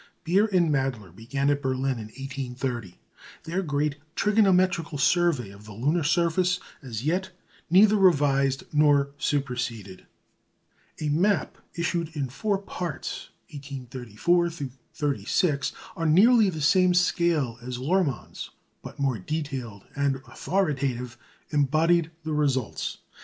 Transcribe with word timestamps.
Beer 0.23 0.47
and 0.47 0.71
Mädler 0.71 1.15
began 1.15 1.51
at 1.51 1.61
Berlin 1.61 1.99
in 1.99 2.05
1830 2.07 2.97
their 3.43 3.61
great 3.61 3.97
trigonometrical 4.15 4.97
survey 4.97 5.51
of 5.51 5.65
the 5.65 5.73
lunar 5.73 6.01
surface, 6.03 6.59
as 6.81 7.05
yet 7.05 7.29
neither 7.69 7.95
revised 7.97 8.63
nor 8.73 9.11
superseded. 9.19 10.07
A 10.99 11.09
map, 11.09 11.55
issued 11.75 12.09
in 12.15 12.29
four 12.29 12.57
parts, 12.57 13.29
1834 13.51 14.49
36, 14.95 15.71
on 15.95 16.15
nearly 16.15 16.49
the 16.49 16.61
same 16.61 16.95
scale 16.95 17.59
as 17.61 17.77
Lohrmann's, 17.77 18.49
but 18.81 18.97
more 18.97 19.19
detailed 19.19 19.85
and 19.95 20.15
authoritative, 20.27 21.15
embodied 21.51 22.09
the 22.23 22.33
results. 22.33 22.97